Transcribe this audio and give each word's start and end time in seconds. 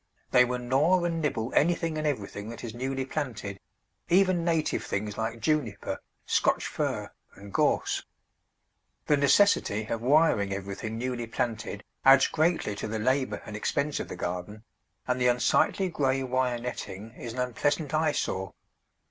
They 0.31 0.45
will 0.45 0.57
gnaw 0.57 1.03
and 1.03 1.21
nibble 1.21 1.53
anything 1.53 1.95
and 1.95 2.07
everything 2.07 2.49
that 2.49 2.63
is 2.63 2.73
newly 2.73 3.05
planted, 3.05 3.59
even 4.09 4.43
native 4.43 4.83
things 4.83 5.15
like 5.15 5.39
Juniper, 5.41 5.99
Scotch 6.25 6.65
Fir, 6.65 7.11
and 7.35 7.53
Gorse. 7.53 8.01
The 9.05 9.15
necessity 9.15 9.83
of 9.85 10.01
wiring 10.01 10.53
everything 10.53 10.97
newly 10.97 11.27
planted 11.27 11.83
adds 12.03 12.27
greatly 12.27 12.73
to 12.77 12.87
the 12.87 12.97
labour 12.97 13.43
and 13.45 13.55
expense 13.55 13.99
of 13.99 14.07
the 14.07 14.15
garden, 14.15 14.63
and 15.07 15.21
the 15.21 15.27
unsightly 15.27 15.87
grey 15.87 16.23
wire 16.23 16.57
netting 16.57 17.11
is 17.13 17.33
an 17.33 17.37
unpleasant 17.39 17.93
eyesore. 17.93 18.55